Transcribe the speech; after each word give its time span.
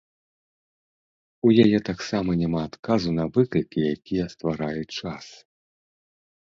У 1.47 1.51
яе 1.65 1.79
таксама 1.91 2.31
няма 2.41 2.59
адказу 2.69 3.09
на 3.21 3.29
выклікі, 3.37 3.79
якія 3.95 4.25
стварае 4.35 4.77
час. 4.99 5.25